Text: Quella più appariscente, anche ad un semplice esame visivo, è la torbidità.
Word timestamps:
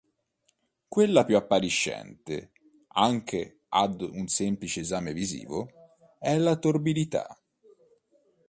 Quella 0.87 1.25
più 1.25 1.37
appariscente, 1.37 2.53
anche 2.93 3.59
ad 3.69 4.01
un 4.01 4.27
semplice 4.29 4.79
esame 4.79 5.13
visivo, 5.13 5.69
è 6.17 6.35
la 6.39 6.55
torbidità. 6.55 7.39